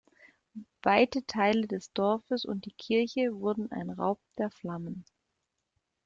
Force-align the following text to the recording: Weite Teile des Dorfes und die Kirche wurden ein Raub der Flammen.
Weite 0.81 1.27
Teile 1.27 1.67
des 1.67 1.93
Dorfes 1.93 2.43
und 2.43 2.65
die 2.65 2.71
Kirche 2.71 3.35
wurden 3.39 3.71
ein 3.71 3.91
Raub 3.91 4.19
der 4.39 4.49
Flammen. 4.49 5.05